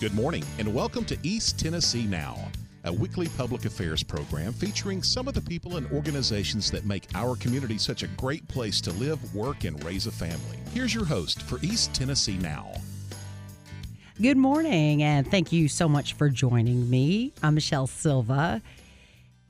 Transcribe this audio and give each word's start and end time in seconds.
Good 0.00 0.14
morning, 0.14 0.44
and 0.60 0.72
welcome 0.72 1.04
to 1.06 1.18
East 1.24 1.58
Tennessee 1.58 2.04
Now, 2.04 2.38
a 2.84 2.92
weekly 2.92 3.26
public 3.36 3.64
affairs 3.64 4.04
program 4.04 4.52
featuring 4.52 5.02
some 5.02 5.26
of 5.26 5.34
the 5.34 5.40
people 5.40 5.76
and 5.76 5.90
organizations 5.90 6.70
that 6.70 6.86
make 6.86 7.08
our 7.16 7.34
community 7.34 7.78
such 7.78 8.04
a 8.04 8.06
great 8.06 8.46
place 8.46 8.80
to 8.82 8.92
live, 8.92 9.34
work, 9.34 9.64
and 9.64 9.82
raise 9.82 10.06
a 10.06 10.12
family. 10.12 10.56
Here's 10.72 10.94
your 10.94 11.04
host 11.04 11.42
for 11.42 11.58
East 11.62 11.94
Tennessee 11.94 12.36
Now. 12.36 12.74
Good 14.22 14.36
morning, 14.36 15.02
and 15.02 15.28
thank 15.28 15.50
you 15.50 15.66
so 15.66 15.88
much 15.88 16.12
for 16.12 16.28
joining 16.28 16.88
me. 16.88 17.32
I'm 17.42 17.56
Michelle 17.56 17.88
Silva, 17.88 18.62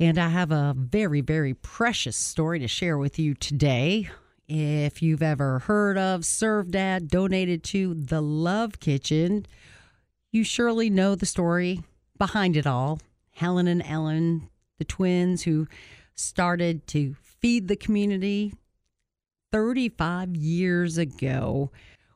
and 0.01 0.17
I 0.17 0.31
have 0.31 0.51
a 0.51 0.75
very, 0.75 1.21
very 1.21 1.53
precious 1.53 2.17
story 2.17 2.59
to 2.61 2.69
share 2.69 2.97
with 2.97 3.19
you 3.19 3.35
today. 3.35 4.09
If 4.49 5.03
you've 5.03 5.23
ever 5.23 5.59
heard 5.59 5.99
of 5.99 6.25
served 6.25 6.75
at, 6.75 7.09
donated 7.09 7.63
to 7.65 7.93
the 7.93 8.23
Love 8.23 8.81
Kitchen, 8.81 9.45
you 10.31 10.45
surely 10.45 10.91
know 10.91 11.15
the 11.15 11.27
story 11.27 11.83
behind 12.19 12.57
it 12.57 12.67
all. 12.67 13.01
Helen 13.31 13.67
and 13.67 13.83
Ellen, 13.83 14.49
the 14.79 14.85
twins 14.85 15.43
who 15.43 15.67
started 16.15 16.87
to 16.89 17.15
feed 17.23 17.69
the 17.69 17.77
community 17.77 18.53
35 19.53 20.37
years 20.37 20.99
ago. 20.99 21.71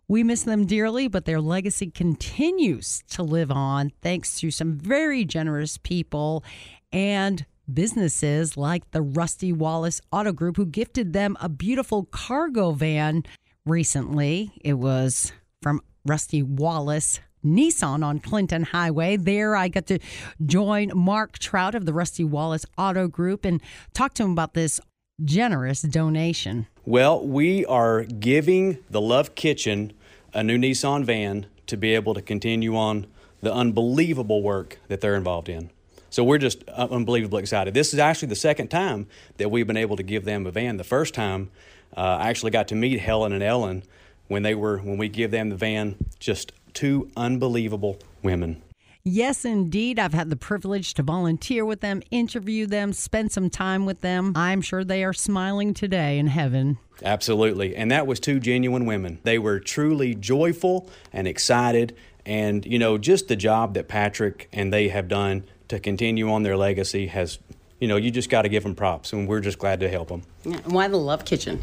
We 0.09 0.23
miss 0.25 0.43
them 0.43 0.67
dearly, 0.67 1.09
but 1.09 1.25
their 1.25 1.41
legacy 1.41 1.91
continues 1.91 3.03
to 3.11 3.23
live 3.23 3.51
on 3.51 3.93
thanks 4.03 4.41
to 4.41 4.51
some 4.51 4.75
very 4.75 5.25
generous 5.25 5.79
people 5.79 6.45
and 6.93 7.47
businesses 7.73 8.57
like 8.57 8.91
the 8.91 9.01
Rusty 9.01 9.53
Wallace 9.53 10.01
Auto 10.11 10.33
Group, 10.33 10.57
who 10.57 10.67
gifted 10.67 11.13
them 11.13 11.37
a 11.41 11.49
beautiful 11.49 12.05
cargo 12.05 12.73
van 12.73 13.25
recently. 13.65 14.53
It 14.63 14.75
was 14.75 15.33
from 15.63 15.81
Rusty 16.05 16.43
Wallace 16.43 17.21
Nissan 17.45 18.05
on 18.05 18.19
Clinton 18.21 18.65
Highway. 18.65 19.17
There, 19.17 19.57
I 19.57 19.69
got 19.69 19.87
to 19.87 19.99
join 20.45 20.91
Mark 20.95 21.39
Trout 21.39 21.75
of 21.75 21.87
the 21.87 21.93
Rusty 21.93 22.25
Wallace 22.25 22.67
Auto 22.79 23.09
Group 23.09 23.45
and 23.45 23.61
talk 23.95 24.15
to 24.15 24.25
him 24.25 24.33
about 24.33 24.55
this 24.55 24.81
generous 25.25 25.83
donation. 25.83 26.67
Well, 26.85 27.25
we 27.27 27.65
are 27.67 28.05
giving 28.05 28.79
the 28.91 29.01
Love 29.01 29.35
Kitchen 29.35 29.93
a 30.35 30.43
new 30.43 30.59
Nissan 30.59 31.05
van 31.05 31.47
to 31.67 31.77
be 31.77 31.95
able 31.95 32.15
to 32.15 32.23
continue 32.23 32.77
on 32.77 33.07
the 33.41 33.53
unbelievable 33.53 34.43
work 34.43 34.79
that 34.89 35.01
they're 35.01 35.17
involved 35.17 35.49
in. 35.49 35.71
So 36.11 36.23
we're 36.23 36.39
just 36.39 36.69
unbelievably 36.69 37.41
excited. 37.41 37.73
This 37.73 37.95
is 37.95 37.99
actually 37.99 38.29
the 38.29 38.37
second 38.37 38.69
time 38.69 39.07
that 39.39 39.51
we've 39.51 39.67
been 39.67 39.79
able 39.79 39.97
to 39.97 40.03
give 40.03 40.25
them 40.25 40.47
a 40.47 40.51
van. 40.51 40.77
The 40.77 40.85
first 40.85 41.15
time, 41.15 41.51
uh, 41.97 42.19
I 42.21 42.29
actually 42.29 42.51
got 42.51 42.69
to 42.69 42.75
meet 42.75 43.01
Helen 43.01 43.33
and 43.33 43.43
Ellen 43.43 43.83
when 44.29 44.43
they 44.43 44.55
were 44.55 44.79
when 44.79 44.99
we 44.99 45.09
give 45.09 45.31
them 45.31 45.49
the 45.49 45.57
van. 45.57 45.97
Just 46.19 46.53
two 46.73 47.11
unbelievable 47.17 47.99
women. 48.23 48.63
Yes, 49.05 49.45
indeed. 49.45 49.99
I've 49.99 50.15
had 50.15 50.31
the 50.31 50.37
privilege 50.37 50.95
to 50.95 51.03
volunteer 51.03 51.65
with 51.65 51.81
them, 51.81 52.03
interview 52.13 52.67
them, 52.67 52.93
spend 52.93 53.33
some 53.33 53.51
time 53.51 53.85
with 53.85 54.01
them. 54.01 54.33
I'm 54.37 54.61
sure 54.61 54.85
they 54.85 55.03
are 55.03 55.13
smiling 55.13 55.75
today 55.75 56.19
in 56.19 56.29
heaven. 56.29 56.79
Absolutely. 57.03 57.75
And 57.75 57.91
that 57.91 58.07
was 58.07 58.21
two 58.21 58.39
genuine 58.39 58.87
women. 58.87 59.19
They 59.25 59.41
were 59.41 59.59
truly 59.59 60.15
joyful 60.15 60.89
and 61.13 61.27
excited. 61.27 61.97
And, 62.25 62.65
you 62.65 62.79
know, 62.79 62.97
just 62.97 63.27
the 63.27 63.35
job 63.35 63.75
that 63.75 63.89
Patrick 63.89 64.49
and 64.53 64.73
they 64.73 64.89
have 64.89 65.09
done 65.09 65.45
to 65.67 65.81
continue 65.81 66.31
on 66.31 66.45
their 66.45 66.57
legacy 66.57 67.09
has, 67.09 67.41
you 67.83 67.89
know, 67.89 67.97
you 67.97 68.13
just 68.13 68.31
got 68.31 68.43
to 68.43 68.49
give 68.49 68.63
them 68.63 68.77
props. 68.77 69.13
And 69.13 69.27
we're 69.27 69.41
just 69.41 69.59
glad 69.59 69.81
to 69.81 69.89
help 69.89 70.07
them. 70.07 70.23
Why 70.67 70.87
the 70.87 70.97
Love 70.97 71.25
Kitchen? 71.25 71.61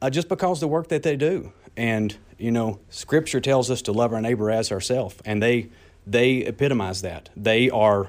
Uh, 0.00 0.08
just 0.08 0.26
because 0.26 0.58
the 0.58 0.66
work 0.66 0.88
that 0.88 1.02
they 1.02 1.16
do. 1.16 1.52
And, 1.76 2.16
you 2.38 2.50
know, 2.50 2.80
Scripture 2.88 3.42
tells 3.42 3.70
us 3.70 3.82
to 3.82 3.92
love 3.92 4.14
our 4.14 4.22
neighbor 4.22 4.50
as 4.50 4.72
ourselves. 4.72 5.16
And 5.22 5.42
they, 5.42 5.68
they 6.06 6.46
epitomize 6.46 7.02
that. 7.02 7.28
They 7.36 7.68
are, 7.68 8.08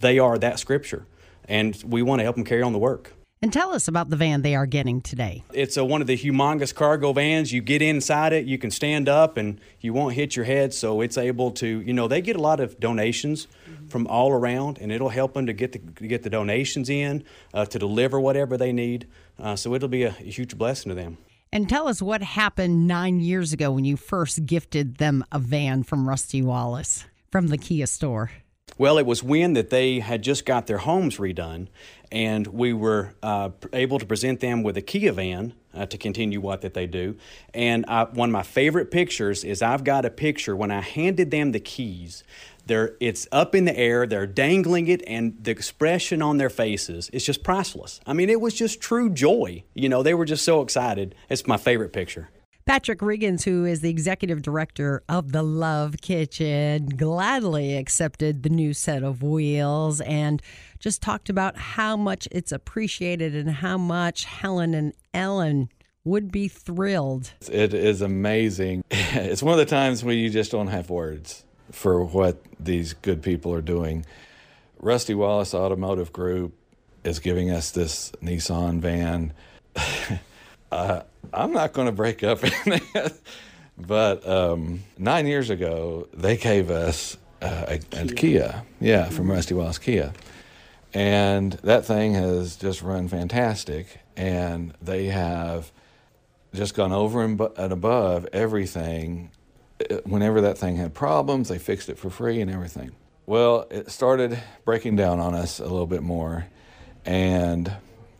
they 0.00 0.18
are 0.18 0.36
that 0.36 0.58
Scripture. 0.58 1.06
And 1.48 1.80
we 1.86 2.02
want 2.02 2.18
to 2.18 2.24
help 2.24 2.34
them 2.34 2.44
carry 2.44 2.62
on 2.62 2.72
the 2.72 2.80
work. 2.80 3.12
And 3.42 3.52
tell 3.52 3.74
us 3.74 3.88
about 3.88 4.08
the 4.08 4.16
van 4.16 4.40
they 4.40 4.54
are 4.54 4.64
getting 4.64 5.02
today. 5.02 5.44
It's 5.52 5.76
a, 5.76 5.84
one 5.84 6.00
of 6.00 6.06
the 6.06 6.16
humongous 6.16 6.74
cargo 6.74 7.12
vans. 7.12 7.52
You 7.52 7.60
get 7.60 7.82
inside 7.82 8.32
it, 8.32 8.46
you 8.46 8.56
can 8.56 8.70
stand 8.70 9.06
up, 9.06 9.36
and 9.36 9.60
you 9.80 9.92
won't 9.92 10.14
hit 10.14 10.34
your 10.34 10.46
head. 10.46 10.72
So 10.72 11.02
it's 11.02 11.18
able 11.18 11.50
to, 11.52 11.66
you 11.66 11.92
know, 11.92 12.08
they 12.08 12.22
get 12.22 12.36
a 12.36 12.40
lot 12.40 12.58
of 12.60 12.80
donations 12.80 13.46
mm-hmm. 13.68 13.88
from 13.88 14.06
all 14.06 14.32
around, 14.32 14.78
and 14.80 14.90
it'll 14.90 15.10
help 15.10 15.34
them 15.34 15.44
to 15.44 15.52
get 15.52 15.72
the 15.72 15.78
to 15.78 16.06
get 16.06 16.22
the 16.22 16.30
donations 16.30 16.88
in 16.88 17.22
uh, 17.52 17.66
to 17.66 17.78
deliver 17.78 18.18
whatever 18.18 18.56
they 18.56 18.72
need. 18.72 19.06
Uh, 19.38 19.56
so 19.56 19.74
it'll 19.74 19.88
be 19.88 20.04
a, 20.04 20.16
a 20.20 20.30
huge 20.30 20.56
blessing 20.56 20.88
to 20.88 20.94
them. 20.94 21.18
And 21.52 21.68
tell 21.68 21.86
us 21.86 22.02
what 22.02 22.22
happened 22.22 22.88
nine 22.88 23.20
years 23.20 23.52
ago 23.52 23.70
when 23.70 23.84
you 23.84 23.96
first 23.96 24.44
gifted 24.46 24.96
them 24.96 25.22
a 25.30 25.38
van 25.38 25.84
from 25.84 26.08
Rusty 26.08 26.42
Wallace 26.42 27.04
from 27.30 27.48
the 27.48 27.58
Kia 27.58 27.86
store. 27.86 28.30
Well, 28.76 28.98
it 28.98 29.06
was 29.06 29.22
when 29.22 29.52
that 29.52 29.70
they 29.70 30.00
had 30.00 30.22
just 30.22 30.44
got 30.44 30.66
their 30.66 30.78
homes 30.78 31.18
redone, 31.18 31.68
and 32.10 32.46
we 32.48 32.72
were 32.72 33.14
uh, 33.22 33.50
able 33.72 34.00
to 34.00 34.06
present 34.06 34.40
them 34.40 34.64
with 34.64 34.76
a 34.76 34.82
Kia 34.82 35.12
van 35.12 35.54
uh, 35.72 35.86
to 35.86 35.96
continue 35.96 36.40
what 36.40 36.62
that 36.62 36.74
they 36.74 36.88
do. 36.88 37.16
And 37.52 37.84
I, 37.86 38.04
one 38.04 38.30
of 38.30 38.32
my 38.32 38.42
favorite 38.42 38.90
pictures 38.90 39.44
is 39.44 39.62
I've 39.62 39.84
got 39.84 40.04
a 40.04 40.10
picture 40.10 40.56
when 40.56 40.72
I 40.72 40.80
handed 40.80 41.30
them 41.30 41.52
the 41.52 41.60
keys. 41.60 42.24
They're, 42.66 42.96
it's 42.98 43.28
up 43.30 43.54
in 43.54 43.64
the 43.64 43.78
air, 43.78 44.06
they're 44.06 44.26
dangling 44.26 44.88
it, 44.88 45.04
and 45.06 45.36
the 45.40 45.52
expression 45.52 46.20
on 46.20 46.38
their 46.38 46.50
faces 46.50 47.10
is 47.10 47.24
just 47.24 47.44
priceless. 47.44 48.00
I 48.06 48.12
mean, 48.12 48.28
it 48.28 48.40
was 48.40 48.54
just 48.54 48.80
true 48.80 49.08
joy. 49.08 49.62
You 49.74 49.88
know, 49.88 50.02
they 50.02 50.14
were 50.14 50.24
just 50.24 50.44
so 50.44 50.62
excited. 50.62 51.14
It's 51.28 51.46
my 51.46 51.58
favorite 51.58 51.92
picture. 51.92 52.30
Patrick 52.66 53.00
Riggins, 53.00 53.44
who 53.44 53.66
is 53.66 53.82
the 53.82 53.90
executive 53.90 54.40
director 54.40 55.02
of 55.06 55.32
the 55.32 55.42
Love 55.42 55.96
Kitchen, 56.00 56.86
gladly 56.86 57.76
accepted 57.76 58.42
the 58.42 58.48
new 58.48 58.72
set 58.72 59.02
of 59.02 59.22
wheels 59.22 60.00
and 60.00 60.40
just 60.78 61.02
talked 61.02 61.28
about 61.28 61.58
how 61.58 61.94
much 61.94 62.26
it's 62.32 62.52
appreciated 62.52 63.34
and 63.34 63.50
how 63.50 63.76
much 63.76 64.24
Helen 64.24 64.72
and 64.72 64.94
Ellen 65.12 65.68
would 66.04 66.32
be 66.32 66.48
thrilled. 66.48 67.34
It 67.52 67.74
is 67.74 68.00
amazing. 68.00 68.82
It's 68.90 69.42
one 69.42 69.52
of 69.52 69.58
the 69.58 69.66
times 69.66 70.02
when 70.02 70.16
you 70.16 70.30
just 70.30 70.50
don't 70.50 70.68
have 70.68 70.88
words 70.88 71.44
for 71.70 72.02
what 72.02 72.42
these 72.58 72.94
good 72.94 73.22
people 73.22 73.52
are 73.52 73.62
doing. 73.62 74.06
Rusty 74.80 75.14
Wallace 75.14 75.54
Automotive 75.54 76.12
Group 76.14 76.54
is 77.04 77.18
giving 77.18 77.50
us 77.50 77.70
this 77.70 78.10
Nissan 78.22 78.80
van. 78.80 79.34
uh, 80.72 81.02
I'm 81.34 81.52
not 81.52 81.72
going 81.72 81.86
to 81.86 81.92
break 81.92 82.22
up 82.22 82.44
in 82.66 82.80
it. 82.94 83.20
But 83.76 84.26
um, 84.26 84.84
nine 84.98 85.26
years 85.26 85.50
ago, 85.50 86.08
they 86.14 86.36
gave 86.36 86.70
us 86.70 87.16
uh, 87.42 87.66
a, 87.68 87.80
a, 87.92 88.06
Kia. 88.06 88.62
Yeah, 88.80 89.08
from 89.08 89.30
Rusty 89.30 89.54
Wallace 89.54 89.78
Kia. 89.78 90.12
And 90.92 91.52
that 91.64 91.84
thing 91.84 92.14
has 92.14 92.56
just 92.56 92.82
run 92.82 93.08
fantastic. 93.08 94.00
And 94.16 94.74
they 94.80 95.06
have 95.06 95.72
just 96.54 96.74
gone 96.74 96.92
over 96.92 97.22
and, 97.22 97.40
and 97.56 97.72
above 97.72 98.28
everything. 98.32 99.30
Uh, 99.90 99.96
whenever 100.04 100.40
that 100.40 100.56
thing 100.56 100.76
had 100.76 100.94
problems, 100.94 101.48
they 101.48 101.58
fixed 101.58 101.88
it 101.88 101.98
for 101.98 102.10
free 102.10 102.40
and 102.40 102.50
everything. 102.50 102.92
Well, 103.26 103.66
it 103.70 103.90
started 103.90 104.38
breaking 104.64 104.96
down 104.96 105.18
on 105.18 105.34
us 105.34 105.58
a 105.58 105.64
little 105.64 105.86
bit 105.86 106.02
more. 106.02 106.46
And 107.04 107.72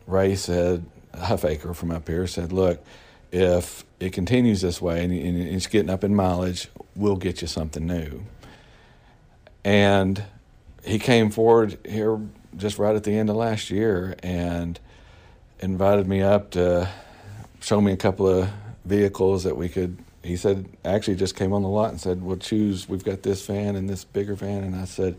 Ray 0.05 0.35
said, 0.35 0.85
Huffaker 1.13 1.73
from 1.73 1.91
up 1.91 2.07
here 2.09 2.27
said, 2.27 2.51
Look, 2.51 2.83
if 3.31 3.85
it 3.99 4.13
continues 4.13 4.61
this 4.61 4.81
way 4.81 5.03
and 5.03 5.13
it's 5.13 5.67
getting 5.67 5.89
up 5.89 6.03
in 6.03 6.15
mileage, 6.15 6.69
we'll 6.95 7.15
get 7.15 7.41
you 7.41 7.47
something 7.47 7.85
new. 7.85 8.23
And 9.63 10.23
he 10.83 10.99
came 10.99 11.31
forward 11.31 11.77
here 11.85 12.19
just 12.55 12.77
right 12.77 12.95
at 12.95 13.03
the 13.03 13.17
end 13.17 13.29
of 13.29 13.35
last 13.35 13.69
year 13.69 14.15
and 14.21 14.79
invited 15.59 16.07
me 16.07 16.21
up 16.21 16.51
to 16.51 16.89
show 17.59 17.81
me 17.81 17.91
a 17.91 17.97
couple 17.97 18.27
of 18.27 18.49
vehicles 18.85 19.43
that 19.43 19.57
we 19.57 19.67
could. 19.69 19.97
He 20.23 20.37
said, 20.37 20.67
actually, 20.83 21.15
just 21.15 21.35
came 21.35 21.53
on 21.53 21.63
the 21.63 21.69
lot 21.69 21.89
and 21.89 21.99
said, 21.99 22.23
Well, 22.23 22.37
choose, 22.37 22.87
we've 22.87 23.03
got 23.03 23.23
this 23.23 23.45
van 23.45 23.75
and 23.75 23.89
this 23.89 24.03
bigger 24.03 24.35
van. 24.35 24.63
And 24.63 24.75
I 24.75 24.85
said, 24.85 25.17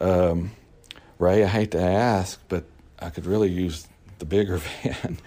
um, 0.00 0.52
Ray, 1.18 1.44
I 1.44 1.46
hate 1.46 1.72
to 1.72 1.80
ask, 1.80 2.40
but 2.48 2.64
I 2.98 3.10
could 3.10 3.26
really 3.26 3.50
use 3.50 3.86
the 4.18 4.24
bigger 4.24 4.56
van. 4.82 5.18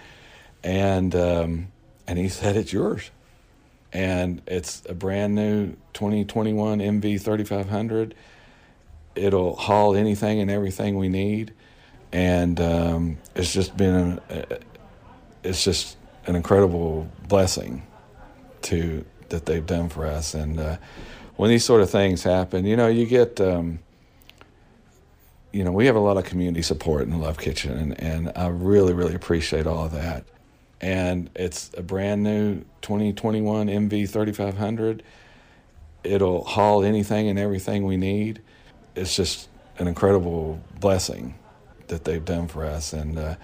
and 0.62 1.14
um, 1.14 1.71
and 2.06 2.18
he 2.18 2.28
said, 2.28 2.56
It's 2.56 2.72
yours. 2.72 3.10
And 3.92 4.40
it's 4.46 4.82
a 4.88 4.94
brand 4.94 5.34
new 5.34 5.72
2021 5.92 6.78
NV 6.78 7.20
3500. 7.20 8.14
It'll 9.14 9.54
haul 9.54 9.94
anything 9.94 10.40
and 10.40 10.50
everything 10.50 10.96
we 10.96 11.10
need. 11.10 11.52
And 12.10 12.58
um, 12.60 13.18
it's 13.34 13.52
just 13.52 13.76
been, 13.76 14.18
a, 14.30 14.58
it's 15.42 15.62
just 15.62 15.98
an 16.26 16.36
incredible 16.36 17.06
blessing 17.28 17.86
to 18.62 19.04
that 19.28 19.44
they've 19.44 19.66
done 19.66 19.90
for 19.90 20.06
us. 20.06 20.32
And 20.34 20.58
uh, 20.58 20.76
when 21.36 21.50
these 21.50 21.64
sort 21.64 21.82
of 21.82 21.90
things 21.90 22.22
happen, 22.22 22.64
you 22.64 22.76
know, 22.76 22.86
you 22.86 23.04
get, 23.04 23.40
um, 23.40 23.78
you 25.52 25.64
know, 25.64 25.72
we 25.72 25.84
have 25.84 25.96
a 25.96 26.00
lot 26.00 26.16
of 26.16 26.24
community 26.24 26.62
support 26.62 27.02
in 27.02 27.10
the 27.10 27.18
Love 27.18 27.38
Kitchen, 27.38 27.76
and, 27.76 28.00
and 28.00 28.32
I 28.36 28.48
really, 28.48 28.94
really 28.94 29.14
appreciate 29.14 29.66
all 29.66 29.84
of 29.84 29.92
that 29.92 30.24
and 30.82 31.30
it's 31.36 31.70
a 31.76 31.82
brand 31.82 32.24
new 32.24 32.64
2021 32.82 33.68
NV 33.68 34.08
3500. 34.10 35.02
it'll 36.02 36.44
haul 36.44 36.82
anything 36.82 37.28
and 37.28 37.38
everything 37.38 37.86
we 37.86 37.96
need. 37.96 38.42
It's 38.96 39.14
just 39.14 39.48
an 39.78 39.86
incredible 39.86 40.60
blessing 40.80 41.38
that 41.86 42.04
they've 42.04 42.24
done 42.24 42.48
for 42.48 42.64
us, 42.64 42.92
and 42.92 43.16
uh, 43.16 43.36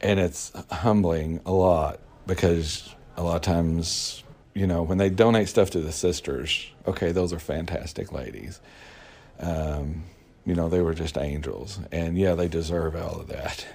and 0.00 0.20
it's 0.20 0.52
humbling 0.70 1.40
a 1.46 1.52
lot 1.52 1.98
because 2.26 2.94
a 3.16 3.22
lot 3.22 3.36
of 3.36 3.42
times, 3.42 4.22
you 4.54 4.66
know, 4.66 4.82
when 4.82 4.98
they 4.98 5.10
donate 5.10 5.48
stuff 5.48 5.70
to 5.70 5.80
the 5.80 5.92
sisters, 5.92 6.70
okay, 6.86 7.12
those 7.12 7.32
are 7.32 7.38
fantastic 7.38 8.12
ladies. 8.12 8.60
Um, 9.40 10.04
you 10.44 10.54
know, 10.54 10.68
they 10.68 10.80
were 10.80 10.94
just 10.94 11.16
angels, 11.16 11.80
and 11.90 12.18
yeah, 12.18 12.34
they 12.34 12.48
deserve 12.48 12.94
all 12.94 13.20
of 13.20 13.28
that. 13.28 13.66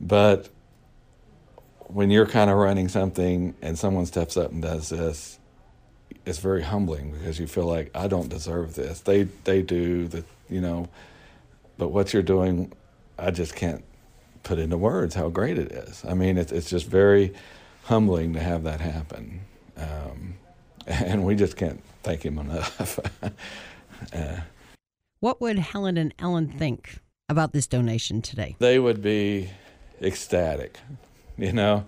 But 0.00 0.48
when 1.92 2.10
you're 2.10 2.26
kind 2.26 2.50
of 2.50 2.56
running 2.56 2.88
something 2.88 3.54
and 3.62 3.78
someone 3.78 4.06
steps 4.06 4.36
up 4.36 4.52
and 4.52 4.62
does 4.62 4.88
this, 4.88 5.38
it's 6.26 6.38
very 6.38 6.62
humbling 6.62 7.12
because 7.12 7.38
you 7.38 7.46
feel 7.46 7.66
like 7.66 7.90
I 7.94 8.06
don't 8.06 8.28
deserve 8.28 8.74
this. 8.74 9.00
They 9.00 9.24
they 9.44 9.62
do 9.62 10.08
the 10.08 10.24
you 10.48 10.60
know, 10.60 10.88
but 11.78 11.88
what 11.88 12.12
you're 12.12 12.22
doing, 12.22 12.72
I 13.18 13.30
just 13.30 13.54
can't 13.54 13.84
put 14.42 14.58
into 14.58 14.76
words 14.76 15.14
how 15.14 15.28
great 15.28 15.58
it 15.58 15.72
is. 15.72 16.04
I 16.04 16.14
mean, 16.14 16.38
it's 16.38 16.52
it's 16.52 16.70
just 16.70 16.86
very 16.86 17.34
humbling 17.84 18.32
to 18.34 18.40
have 18.40 18.64
that 18.64 18.80
happen, 18.80 19.40
um, 19.76 20.34
and 20.86 21.24
we 21.24 21.34
just 21.34 21.56
can't 21.56 21.82
thank 22.02 22.24
him 22.24 22.38
enough. 22.38 23.00
uh, 24.12 24.40
what 25.20 25.40
would 25.40 25.58
Helen 25.58 25.96
and 25.96 26.14
Ellen 26.18 26.48
think 26.48 26.98
about 27.28 27.52
this 27.52 27.66
donation 27.66 28.22
today? 28.22 28.56
They 28.58 28.78
would 28.78 29.02
be 29.02 29.50
ecstatic. 30.00 30.78
You 31.46 31.54
know, 31.54 31.86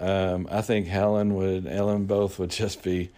um, 0.00 0.48
I 0.50 0.60
think 0.60 0.88
Helen 0.88 1.36
would, 1.36 1.68
Ellen 1.68 2.06
both 2.06 2.40
would 2.40 2.50
just 2.50 2.82
be 2.82 3.10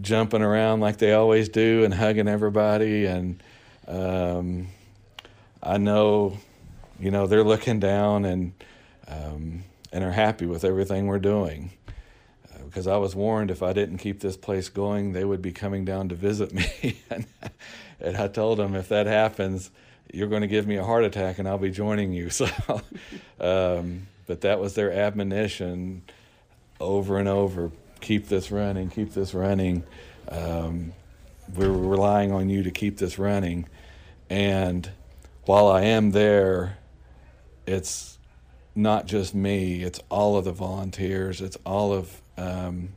jumping 0.00 0.40
around 0.40 0.80
like 0.80 0.96
they 0.96 1.12
always 1.12 1.50
do 1.50 1.84
and 1.84 1.92
hugging 1.92 2.28
everybody. 2.28 3.04
And 3.04 3.42
um, 3.86 4.68
I 5.62 5.76
know, 5.76 6.38
you 6.98 7.10
know, 7.10 7.26
they're 7.26 7.44
looking 7.44 7.78
down 7.78 8.24
and 8.24 8.52
um, 9.06 9.64
and 9.92 10.02
are 10.02 10.12
happy 10.12 10.46
with 10.46 10.64
everything 10.64 11.06
we're 11.06 11.18
doing. 11.18 11.72
Because 12.64 12.86
uh, 12.86 12.94
I 12.94 12.96
was 12.96 13.14
warned 13.14 13.50
if 13.50 13.62
I 13.62 13.72
didn't 13.72 13.98
keep 13.98 14.20
this 14.20 14.36
place 14.36 14.68
going, 14.68 15.12
they 15.12 15.24
would 15.24 15.42
be 15.42 15.52
coming 15.52 15.84
down 15.84 16.08
to 16.08 16.14
visit 16.14 16.52
me. 16.82 17.02
and, 17.10 17.26
and 18.00 18.16
I 18.16 18.28
told 18.28 18.58
them 18.58 18.74
if 18.74 18.88
that 18.88 19.06
happens, 19.06 19.70
you're 20.12 20.28
going 20.28 20.42
to 20.42 20.48
give 20.48 20.66
me 20.66 20.76
a 20.76 20.84
heart 20.84 21.04
attack 21.04 21.38
and 21.38 21.46
I'll 21.46 21.58
be 21.58 21.70
joining 21.70 22.12
you. 22.12 22.30
So, 22.36 22.48
um, 23.40 24.06
but 24.26 24.40
that 24.42 24.60
was 24.60 24.74
their 24.74 24.92
admonition 24.92 26.02
over 26.80 27.18
and 27.18 27.28
over 27.28 27.70
keep 28.00 28.28
this 28.28 28.50
running, 28.50 28.90
keep 28.90 29.12
this 29.12 29.34
running. 29.34 29.84
Um, 30.28 30.92
we're 31.54 31.70
relying 31.70 32.32
on 32.32 32.48
you 32.48 32.62
to 32.62 32.70
keep 32.70 32.98
this 32.98 33.18
running. 33.18 33.68
And 34.28 34.90
while 35.44 35.68
I 35.68 35.82
am 35.82 36.10
there, 36.10 36.78
it's 37.66 38.18
not 38.74 39.06
just 39.06 39.34
me, 39.34 39.82
it's 39.82 40.00
all 40.10 40.36
of 40.36 40.44
the 40.44 40.52
volunteers, 40.52 41.40
it's 41.40 41.56
all 41.64 41.92
of 41.92 42.20
um, 42.36 42.90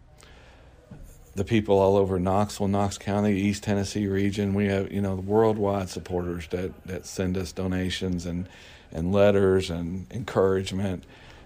the 1.35 1.43
people 1.43 1.79
all 1.79 1.95
over 1.97 2.19
Knoxville, 2.19 2.67
Knox 2.67 2.97
County, 2.97 3.39
East 3.39 3.63
Tennessee 3.63 4.07
region. 4.07 4.53
We 4.53 4.67
have, 4.67 4.91
you 4.91 5.01
know, 5.01 5.15
worldwide 5.15 5.89
supporters 5.89 6.47
that, 6.49 6.83
that 6.85 7.05
send 7.05 7.37
us 7.37 7.51
donations 7.51 8.25
and, 8.25 8.47
and 8.91 9.11
letters 9.11 9.69
and 9.69 10.11
encouragement. 10.11 11.03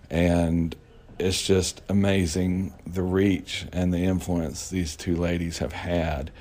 And 0.10 0.76
it's 1.20 1.46
just 1.46 1.82
amazing 1.90 2.74
the 2.88 3.02
reach 3.02 3.66
and 3.72 3.94
the 3.94 4.04
influence 4.04 4.70
these 4.70 4.96
two 4.96 5.16
ladies 5.16 5.60
have 5.60 5.74
had. 5.74 6.32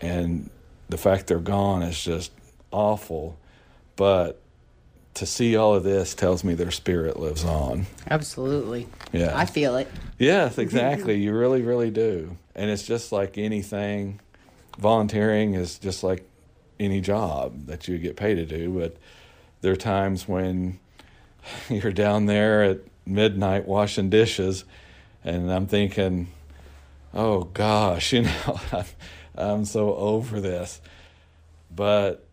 And 0.00 0.50
the 0.88 0.98
fact 0.98 1.26
they're 1.26 1.38
gone 1.38 1.82
is 1.82 2.02
just 2.02 2.32
awful. 2.70 3.38
But 3.96 4.40
to 5.14 5.26
see 5.26 5.56
all 5.56 5.74
of 5.74 5.82
this 5.82 6.14
tells 6.14 6.44
me 6.44 6.54
their 6.54 6.70
spirit 6.70 7.18
lives 7.18 7.44
on. 7.44 7.86
Absolutely. 8.10 8.88
Yeah. 9.12 9.36
I 9.36 9.46
feel 9.46 9.76
it. 9.76 9.88
Yes, 10.18 10.58
exactly. 10.58 11.16
you 11.16 11.32
really, 11.34 11.62
really 11.62 11.90
do. 11.90 12.36
And 12.54 12.70
it's 12.70 12.84
just 12.84 13.12
like 13.12 13.36
anything, 13.36 14.20
volunteering 14.78 15.54
is 15.54 15.78
just 15.78 16.02
like 16.02 16.24
any 16.78 17.00
job 17.00 17.66
that 17.66 17.88
you 17.88 17.98
get 17.98 18.16
paid 18.16 18.36
to 18.36 18.46
do. 18.46 18.70
But 18.70 18.96
there 19.60 19.72
are 19.72 19.76
times 19.76 20.28
when 20.28 20.78
you're 21.68 21.92
down 21.92 22.26
there 22.26 22.62
at 22.62 22.78
midnight 23.04 23.66
washing 23.66 24.10
dishes, 24.10 24.64
and 25.24 25.52
I'm 25.52 25.66
thinking, 25.66 26.28
oh 27.12 27.44
gosh, 27.44 28.12
you 28.14 28.22
know, 28.22 28.60
I'm, 28.72 28.84
I'm 29.36 29.64
so 29.64 29.94
over 29.94 30.40
this. 30.40 30.80
But 31.70 32.24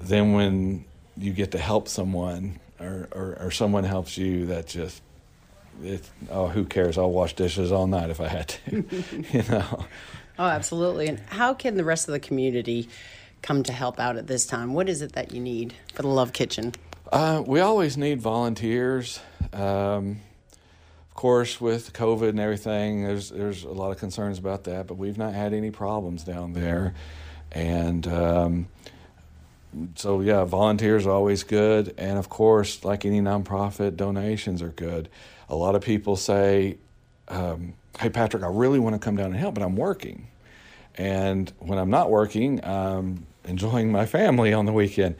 then 0.00 0.32
when 0.32 0.84
you 1.16 1.32
get 1.32 1.52
to 1.52 1.58
help 1.58 1.88
someone 1.88 2.60
or, 2.80 3.08
or, 3.12 3.38
or 3.40 3.50
someone 3.50 3.84
helps 3.84 4.18
you, 4.18 4.46
that 4.46 4.66
just 4.66 5.02
it, 5.82 6.08
oh, 6.30 6.48
who 6.48 6.64
cares? 6.64 6.98
I'll 6.98 7.10
wash 7.10 7.34
dishes 7.34 7.72
all 7.72 7.86
night 7.86 8.10
if 8.10 8.20
I 8.20 8.28
had 8.28 8.48
to, 8.48 8.84
you 9.32 9.42
know. 9.44 9.86
Oh, 10.38 10.44
absolutely. 10.44 11.08
And 11.08 11.20
how 11.20 11.54
can 11.54 11.76
the 11.76 11.84
rest 11.84 12.08
of 12.08 12.12
the 12.12 12.20
community 12.20 12.88
come 13.42 13.62
to 13.64 13.72
help 13.72 13.98
out 13.98 14.16
at 14.16 14.26
this 14.26 14.46
time? 14.46 14.74
What 14.74 14.88
is 14.88 15.02
it 15.02 15.12
that 15.12 15.32
you 15.32 15.40
need 15.40 15.74
for 15.94 16.02
the 16.02 16.08
Love 16.08 16.32
Kitchen? 16.32 16.72
Uh, 17.12 17.42
we 17.46 17.60
always 17.60 17.96
need 17.96 18.20
volunteers. 18.20 19.20
Um, 19.52 20.20
of 21.08 21.14
course, 21.14 21.60
with 21.60 21.92
COVID 21.92 22.30
and 22.30 22.40
everything, 22.40 23.04
there's 23.04 23.30
there's 23.30 23.64
a 23.64 23.70
lot 23.70 23.90
of 23.90 23.98
concerns 23.98 24.38
about 24.38 24.64
that, 24.64 24.86
but 24.86 24.94
we've 24.94 25.16
not 25.16 25.32
had 25.32 25.54
any 25.54 25.70
problems 25.70 26.24
down 26.24 26.52
there, 26.52 26.94
and 27.52 28.06
um, 28.08 28.68
so 29.94 30.20
yeah, 30.20 30.44
volunteers 30.44 31.06
are 31.06 31.12
always 31.12 31.42
good, 31.42 31.94
and 31.98 32.18
of 32.18 32.28
course, 32.28 32.84
like 32.84 33.04
any 33.04 33.20
nonprofit, 33.20 33.96
donations 33.96 34.62
are 34.62 34.70
good. 34.70 35.08
A 35.48 35.56
lot 35.56 35.74
of 35.74 35.82
people 35.82 36.16
say, 36.16 36.78
um, 37.28 37.74
"Hey, 37.98 38.08
Patrick, 38.10 38.42
I 38.42 38.48
really 38.48 38.78
want 38.78 38.94
to 38.94 38.98
come 38.98 39.16
down 39.16 39.26
and 39.26 39.36
help, 39.36 39.54
but 39.54 39.62
I'm 39.62 39.76
working." 39.76 40.28
And 40.96 41.52
when 41.58 41.78
I'm 41.78 41.90
not 41.90 42.10
working, 42.10 42.64
I'm 42.64 43.26
enjoying 43.44 43.92
my 43.92 44.06
family 44.06 44.52
on 44.52 44.66
the 44.66 44.72
weekend. 44.72 45.16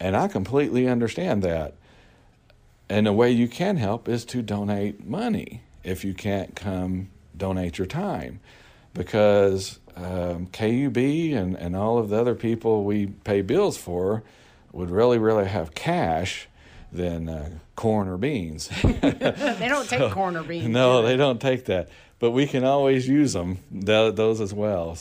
And 0.00 0.16
I 0.16 0.28
completely 0.28 0.88
understand 0.88 1.42
that. 1.42 1.74
And 2.88 3.06
the 3.06 3.12
way 3.12 3.30
you 3.30 3.48
can 3.48 3.76
help 3.76 4.08
is 4.08 4.24
to 4.26 4.42
donate 4.42 5.06
money 5.06 5.62
if 5.82 6.04
you 6.04 6.14
can't 6.14 6.54
come 6.54 7.08
donate 7.36 7.78
your 7.78 7.86
time. 7.86 8.40
Because 8.94 9.78
um, 9.96 10.46
KUB 10.46 11.34
and, 11.34 11.56
and 11.56 11.76
all 11.76 11.98
of 11.98 12.08
the 12.08 12.20
other 12.20 12.34
people 12.34 12.84
we 12.84 13.06
pay 13.06 13.42
bills 13.42 13.76
for 13.76 14.22
would 14.72 14.90
really, 14.90 15.18
really 15.18 15.46
have 15.46 15.74
cash 15.74 16.48
than 16.92 17.28
uh, 17.28 17.50
corn 17.76 18.08
or 18.08 18.16
beans. 18.16 18.68
they 18.82 19.68
don't 19.68 19.88
take 19.88 20.12
corn 20.12 20.36
or 20.36 20.42
beans. 20.42 20.68
No, 20.68 21.02
they 21.02 21.16
don't 21.16 21.40
take 21.40 21.66
that. 21.66 21.88
But 22.18 22.30
we 22.30 22.46
can 22.46 22.64
always 22.64 23.08
use 23.08 23.32
them, 23.32 23.58
th- 23.72 24.14
those 24.14 24.40
as 24.40 24.54
well. 24.54 24.96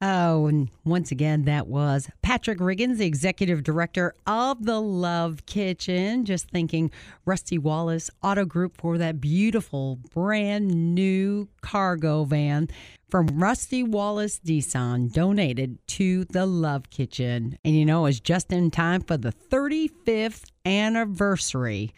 Oh, 0.00 0.46
and 0.46 0.70
once 0.84 1.10
again, 1.10 1.42
that 1.46 1.66
was 1.66 2.08
Patrick 2.22 2.58
Riggins, 2.58 2.98
the 2.98 3.06
executive 3.06 3.64
director 3.64 4.14
of 4.28 4.64
the 4.64 4.80
Love 4.80 5.44
Kitchen. 5.46 6.24
Just 6.24 6.50
thanking 6.50 6.92
Rusty 7.24 7.58
Wallace 7.58 8.08
Auto 8.22 8.44
Group 8.44 8.76
for 8.76 8.96
that 8.96 9.20
beautiful 9.20 9.98
brand 10.14 10.94
new 10.94 11.48
cargo 11.62 12.22
van 12.22 12.68
from 13.08 13.26
Rusty 13.38 13.82
Wallace 13.82 14.40
Nissan 14.40 15.10
donated 15.12 15.78
to 15.88 16.24
the 16.26 16.46
Love 16.46 16.90
Kitchen. 16.90 17.58
And 17.64 17.74
you 17.74 17.86
know, 17.86 18.06
it's 18.06 18.20
just 18.20 18.52
in 18.52 18.70
time 18.70 19.00
for 19.00 19.16
the 19.16 19.32
35th 19.32 20.44
anniversary 20.66 21.94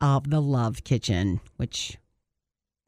of 0.00 0.30
the 0.30 0.40
Love 0.40 0.84
Kitchen, 0.84 1.40
which 1.56 1.96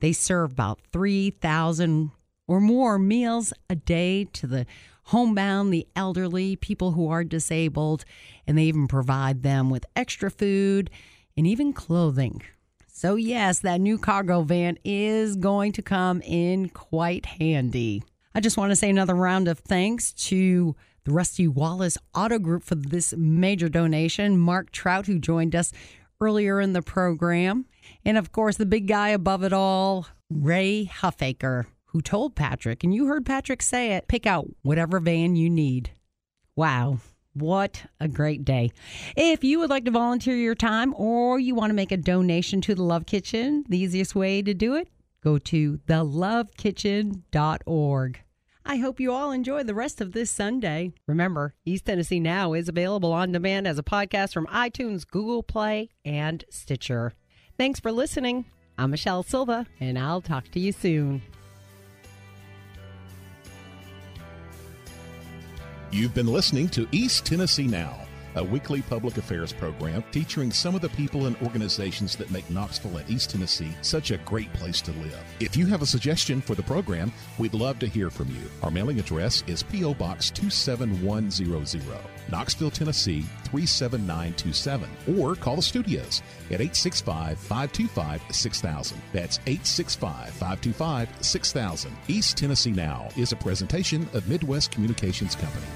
they 0.01 0.13
serve 0.13 0.53
about 0.53 0.81
3,000 0.93 2.11
or 2.49 2.61
more 2.61 2.99
meals 2.99 3.53
a 3.69 3.77
day 3.77 4.25
to 4.25 4.47
the 4.47 4.67
homebound, 5.05 5.73
the 5.73 5.87
elderly, 5.95 6.57
people 6.57 6.93
who 6.93 7.09
are 7.09 7.25
disabled, 7.25 8.05
and 8.47 8.59
they 8.59 8.65
even 8.65 8.89
provide 8.89 9.43
them 9.43 9.71
with 9.71 9.87
extra 9.95 10.31
food 10.31 10.91
and 11.37 11.47
even 11.47 11.73
clothing. 11.73 12.43
So, 12.93 13.15
yes, 13.15 13.61
that 13.61 13.81
new 13.81 13.99
cargo 13.99 14.43
van 14.43 14.79
is 14.85 15.37
going 15.37 15.73
to 15.73 15.83
come 15.83 16.21
in 16.23 16.69
quite 16.69 17.27
handy. 17.27 18.03
I 18.35 18.41
just 18.41 18.57
want 18.57 18.71
to 18.71 18.77
say 18.77 18.91
another 18.91 19.15
round 19.15 19.49
of 19.49 19.59
thanks 19.59 20.13
to 20.29 20.77
the 21.05 21.13
Rusty 21.13 21.49
Wallace 21.49 21.97
Auto 22.15 22.39
Group 22.39 22.63
for 22.63 22.75
this 22.75 23.15
major 23.17 23.69
donation, 23.69 24.39
Mark 24.39 24.71
Trout, 24.71 25.07
who 25.07 25.19
joined 25.19 25.57
us 25.57 25.73
earlier 26.21 26.61
in 26.61 26.75
the 26.75 26.83
program, 26.83 27.65
and 28.05 28.19
of 28.19 28.33
course, 28.33 28.57
the 28.57 28.67
big 28.67 28.87
guy 28.87 29.09
above 29.09 29.43
it 29.43 29.53
all, 29.53 30.07
Ray 30.29 30.85
Huffaker 30.85 31.67
who 31.93 32.01
told 32.01 32.37
Patrick, 32.37 32.85
and 32.85 32.95
you 32.95 33.07
heard 33.07 33.27
Patrick 33.27 33.63
say 33.63 33.93
it 33.93 34.07
pick 34.07 34.27
out 34.27 34.47
whatever 34.63 35.01
van 35.01 35.35
you 35.35 35.51
need. 35.51 35.91
Wow. 36.55 36.99
What 37.41 37.87
a 37.99 38.07
great 38.07 38.45
day. 38.45 38.71
If 39.17 39.43
you 39.43 39.59
would 39.59 39.71
like 39.71 39.87
to 39.87 39.91
volunteer 39.91 40.37
your 40.37 40.55
time 40.55 40.95
or 40.97 41.41
you 41.41 41.55
want 41.55 41.71
to 41.71 41.75
make 41.75 41.91
a 41.91 41.97
donation 41.97 42.61
to 42.63 42.75
the 42.75 42.83
Love 42.83 43.07
Kitchen, 43.07 43.65
the 43.69 43.79
easiest 43.79 44.15
way 44.15 44.43
to 44.43 44.53
do 44.53 44.75
it, 44.75 44.89
go 45.25 45.39
to 45.39 45.79
thelovekitchen.org. 45.87 48.21
I 48.67 48.77
hope 48.77 49.01
you 49.01 49.11
all 49.11 49.33
enjoy 49.33 49.65
the 49.65 49.75
rest 49.75 50.03
of 50.03 50.13
this 50.13 50.31
Sunday. 50.31 50.93
Remember, 51.07 51.55
East 51.65 51.87
Tennessee 51.87 52.21
Now 52.21 52.53
is 52.53 52.69
available 52.69 53.13
on 53.13 53.33
demand 53.33 53.67
as 53.67 53.79
a 53.79 53.83
podcast 53.83 54.35
from 54.35 54.47
iTunes, 54.49 55.07
Google 55.07 55.43
Play, 55.43 55.89
and 56.05 56.45
Stitcher. 56.51 57.15
Thanks 57.57 57.81
for 57.81 57.91
listening. 57.91 58.45
I'm 58.77 58.91
Michelle 58.91 59.23
Silva, 59.23 59.67
and 59.81 59.99
I'll 59.99 60.21
talk 60.21 60.51
to 60.51 60.61
you 60.61 60.73
soon. 60.73 61.23
You've 65.93 66.15
been 66.15 66.29
listening 66.29 66.69
to 66.69 66.87
East 66.93 67.27
Tennessee 67.27 67.67
Now, 67.67 68.07
a 68.37 68.45
weekly 68.45 68.81
public 68.81 69.17
affairs 69.17 69.53
program 69.53 70.05
featuring 70.13 70.53
some 70.53 70.77
of 70.77 70.83
the 70.83 70.89
people 70.91 71.27
and 71.27 71.37
organizations 71.43 72.15
that 72.15 72.31
make 72.31 72.49
Knoxville 72.49 72.99
and 72.99 73.11
East 73.11 73.31
Tennessee 73.31 73.73
such 73.83 74.13
a 74.13 74.19
great 74.19 74.53
place 74.53 74.81
to 74.83 74.93
live. 74.93 75.19
If 75.41 75.57
you 75.57 75.67
have 75.67 75.83
a 75.83 75.87
suggestion 75.87 76.41
for 76.41 76.55
the 76.55 76.63
program, 76.63 77.13
we'd 77.39 77.55
love 77.55 77.81
to 77.81 77.89
hear 77.89 78.09
from 78.09 78.29
you. 78.29 78.49
Our 78.63 78.71
mailing 78.71 79.01
address 79.01 79.43
is 79.49 79.65
P.O. 79.65 79.95
Box 79.95 80.31
27100, 80.31 81.83
Knoxville, 82.31 82.71
Tennessee 82.71 83.25
37927, 83.47 84.89
or 85.19 85.35
call 85.35 85.57
the 85.57 85.63
studios 85.63 86.23
at 86.53 86.61
865 86.61 87.37
525 87.37 88.23
6000. 88.31 89.03
That's 89.13 89.39
865 89.39 90.31
525 90.31 91.09
6000. 91.21 91.97
East 92.07 92.37
Tennessee 92.37 92.71
Now 92.71 93.09
is 93.17 93.33
a 93.33 93.37
presentation 93.37 94.09
of 94.13 94.29
Midwest 94.29 94.71
Communications 94.71 95.35
Company. 95.35 95.67